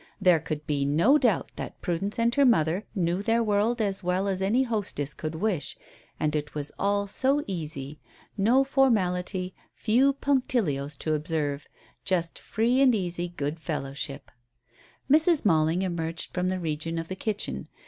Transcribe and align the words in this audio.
There 0.19 0.39
could 0.39 0.65
be 0.65 0.83
no 0.83 1.19
doubt 1.19 1.51
that 1.57 1.79
Prudence 1.79 2.17
and 2.17 2.33
her 2.33 2.43
mother 2.43 2.85
knew 2.95 3.21
their 3.21 3.43
world 3.43 3.79
as 3.79 4.01
well 4.03 4.27
as 4.27 4.41
any 4.41 4.63
hostess 4.63 5.13
could 5.13 5.35
wish. 5.35 5.77
And 6.19 6.35
it 6.35 6.55
was 6.55 6.71
all 6.79 7.05
so 7.05 7.43
easy; 7.45 7.99
no 8.35 8.63
formality, 8.63 9.53
few 9.75 10.13
punctilios 10.13 10.97
to 11.01 11.13
observe 11.13 11.67
just 12.03 12.39
free 12.39 12.81
and 12.81 12.95
easy 12.95 13.27
good 13.37 13.59
fellowship. 13.59 14.31
Mrs. 15.07 15.45
Malling 15.45 15.83
emerged 15.83 16.33
from 16.33 16.49
the 16.49 16.59
region 16.59 16.97
of 16.97 17.07
the 17.07 17.15
kitchen. 17.15 17.67